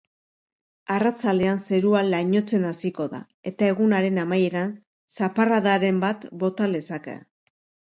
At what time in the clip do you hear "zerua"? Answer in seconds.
1.69-2.01